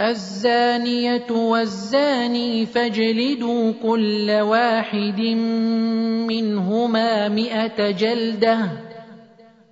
[0.00, 5.20] الزانية والزاني فاجلدوا كل واحد
[6.28, 8.58] منهما مائه جلدة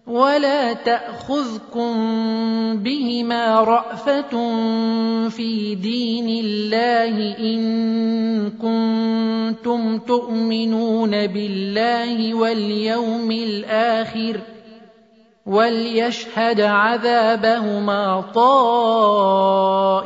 [0.06, 1.92] ولا تأخذكم
[2.76, 4.30] بهما رأفة
[5.28, 7.60] في دين الله إن
[8.50, 14.40] كنتم تؤمنون بالله واليوم الآخر
[15.46, 18.20] وليشهد عذابهما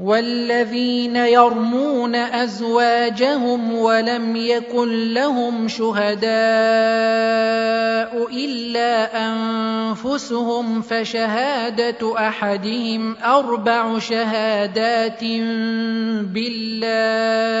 [0.00, 6.30] والذين يرمون أزواجهم ولم يكن لهم شهداء
[8.32, 15.24] إلا أنفسهم فشهادة أحدهم أربع شهادات
[16.34, 17.60] بالله.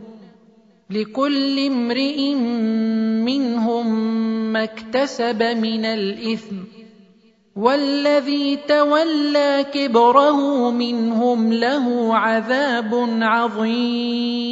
[0.91, 2.33] لكل امرئ
[3.25, 3.87] منهم
[4.53, 6.55] ما اكتسب من الإثم
[7.55, 14.51] والذي تولى كبره منهم له عذاب عظيم.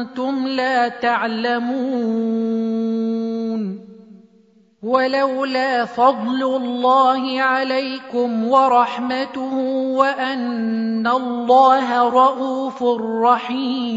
[0.00, 2.00] وأنتم لا تعلمون
[4.82, 9.54] ولولا فضل الله عليكم ورحمته
[9.92, 12.82] وأن الله رءوف
[13.24, 13.90] رحيم.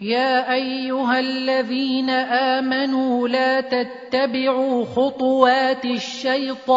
[0.00, 2.10] يا أيها الذين
[2.60, 6.76] آمنوا لا تتبعوا خطوات الشيطان.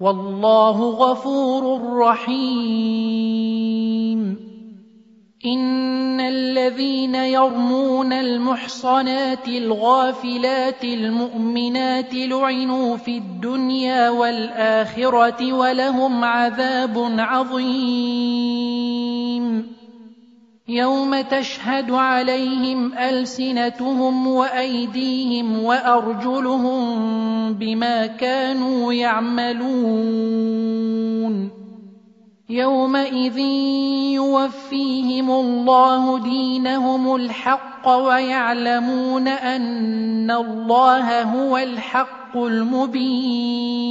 [0.00, 3.40] والله غفور رحيم.
[5.46, 19.19] إن الذين يرمون المحصنات الغافلات المؤمنات لعنوا في الدنيا والآخرة ولهم عذاب عظيم.
[20.70, 26.78] يوم تشهد عليهم ألسنتهم وأيديهم وأرجلهم
[27.54, 30.50] بما كانوا يعملون.
[32.50, 33.38] يومئذ
[34.14, 43.90] يوفيهم الله دينهم الحق ويعلمون أن الله هو الحق المبين.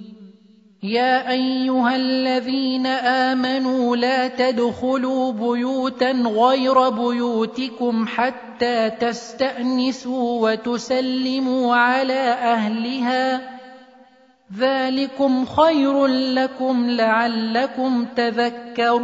[0.83, 13.41] يا أيها الذين آمنوا لا تدخلوا بيوتا غير بيوتكم حتى تستأنسوا وتسلموا على أهلها.
[14.57, 19.01] ذلكم خير لكم لعلكم تذكرون.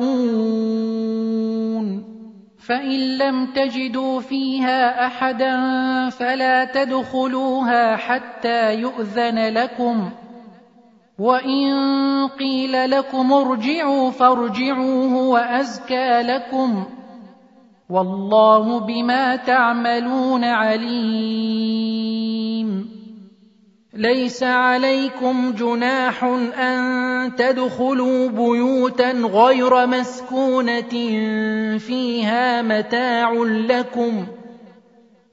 [2.67, 5.60] فإن لم تجدوا فيها أحدا
[6.10, 10.10] فلا تدخلوها حتى يؤذن لكم.
[11.19, 16.83] وان قيل لكم ارجعوا فارجعوا هو ازكى لكم
[17.89, 22.07] والله بما تعملون عليم
[23.93, 30.81] ليس عليكم جناح ان تدخلوا بيوتا غير مسكونه
[31.77, 34.27] فيها متاع لكم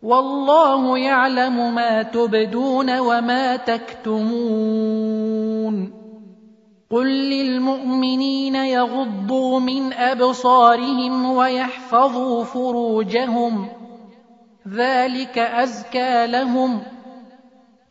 [0.03, 5.54] والله يعلم ما تبدون وما تكتمون
[6.91, 13.69] قل للمؤمنين يغضوا من أبصارهم ويحفظوا فروجهم
[14.69, 16.83] ذلك أزكى لهم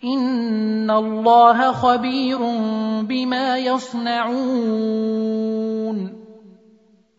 [0.04, 2.40] إن الله خبير
[3.02, 5.04] بما يصنعون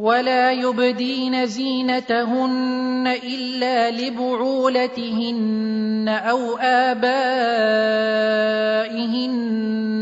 [0.00, 5.40] ولا يبدين زينتهن إلا لبعولتهن
[6.08, 7.20] أو آبائهن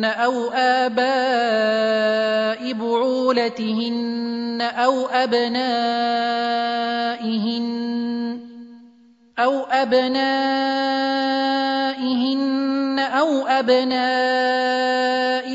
[0.04, 1.08] أو آباء
[2.72, 6.38] بعولتهن أو أبنائهن
[9.38, 11.18] أو أبنائهن
[12.98, 14.98] أو ابناء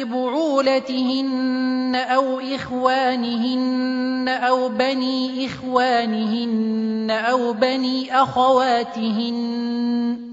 [0.04, 10.33] بعولتهن أو اخوانهن أو بني إخوانهن أو بني أخواتهن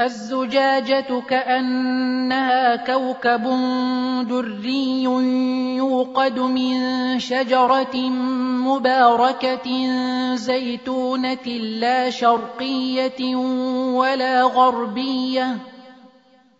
[0.00, 3.42] الزجاجة كأنها كوكب
[4.28, 5.02] دري
[5.76, 6.74] يوقد من
[7.18, 7.96] شجرة
[8.66, 9.88] مباركة
[10.34, 11.46] زيتونة
[11.78, 13.36] لا شرقية
[13.94, 15.58] ولا غربية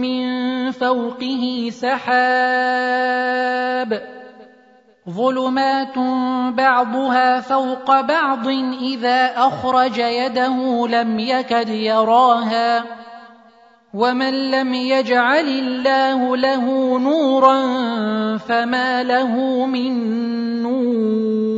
[0.00, 3.28] من فوقه سحاب
[5.10, 5.98] ظلمات
[6.54, 8.48] بعضها فوق بعض
[8.82, 12.84] إذا أخرج يده لم يكد يراها
[13.94, 17.56] ومن لم يجعل الله له نورا
[18.36, 19.92] فما له من
[20.62, 21.57] نور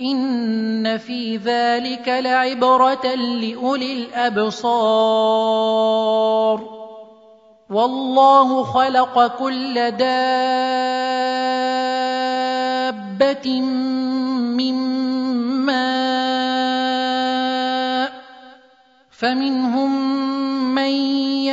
[0.00, 5.16] إن في ذلك لعبرة لأولي الأبصار
[7.70, 10.40] والله خلق كل دابة
[14.60, 14.74] من
[15.66, 16.96] ماء
[19.10, 19.90] فمنهم
[20.74, 21.35] من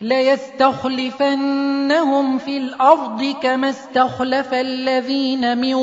[0.00, 1.18] ليستخلفنهم
[2.38, 5.76] في الأرض كما استخلف الذين من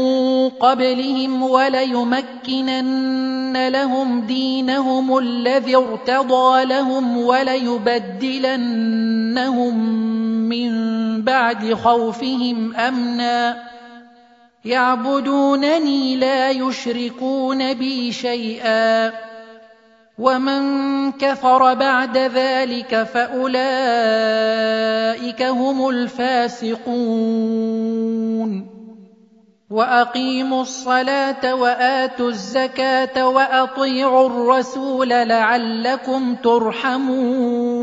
[0.49, 2.93] قبلهم وليمكنن
[3.67, 8.43] لهم دينهم الذي ارتضى لهم وليبدلنهم
[10.49, 10.71] من
[11.21, 13.63] بعد خوفهم امنا
[14.65, 19.13] يعبدونني لا يشركون بي شيئا
[20.23, 23.51] ومن كفر بعد ذلك فأولئك
[25.41, 26.83] هم الفاسقون.
[29.69, 37.82] وأقيموا الصلاة وآتوا الزكاة وأطيعوا الرسول لعلكم ترحمون.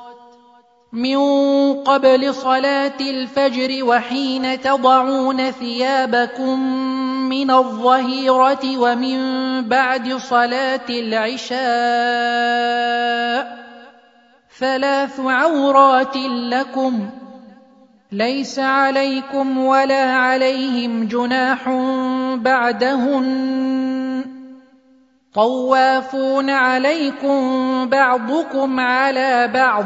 [0.93, 1.17] من
[1.73, 6.59] قبل صلاة الفجر وحين تضعون ثيابكم
[7.29, 9.19] من الظهيرة ومن
[9.69, 11.61] بعد صلاة العشاء
[14.59, 16.17] ثلاث عورات
[16.51, 17.09] لكم
[18.11, 21.69] ليس عليكم ولا عليهم جناح
[22.35, 24.25] بعدهن.
[25.33, 27.39] طوافون عليكم
[27.89, 29.85] بعضكم على بعض.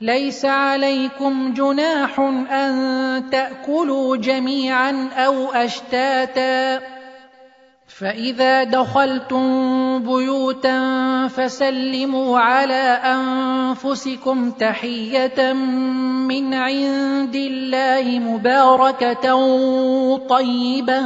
[0.00, 6.80] ليس عليكم جناح أن تأكلوا جميعا أو أشتاتا.
[7.98, 9.44] فإذا دخلتم
[9.98, 10.78] بيوتا
[11.28, 19.36] فسلموا على أنفسكم تحية من عند الله مباركة
[20.16, 21.02] طيبة.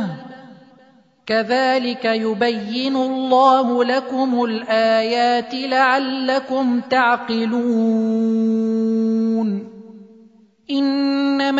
[1.26, 8.63] كذلك يبين الله لكم الآيات لعلكم تعقلون.